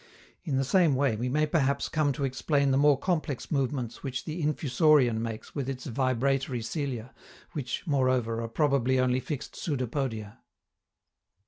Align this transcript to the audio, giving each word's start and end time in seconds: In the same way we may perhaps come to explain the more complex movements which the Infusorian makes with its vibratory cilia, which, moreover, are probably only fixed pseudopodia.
In 0.43 0.57
the 0.57 0.63
same 0.63 0.95
way 0.95 1.15
we 1.15 1.29
may 1.29 1.45
perhaps 1.45 1.87
come 1.87 2.11
to 2.13 2.23
explain 2.23 2.71
the 2.71 2.75
more 2.77 2.97
complex 2.97 3.51
movements 3.51 4.01
which 4.01 4.25
the 4.25 4.41
Infusorian 4.41 5.21
makes 5.21 5.53
with 5.53 5.69
its 5.69 5.85
vibratory 5.85 6.63
cilia, 6.63 7.13
which, 7.51 7.85
moreover, 7.85 8.41
are 8.41 8.47
probably 8.49 8.97
only 8.99 9.19
fixed 9.19 9.53
pseudopodia. 9.55 10.39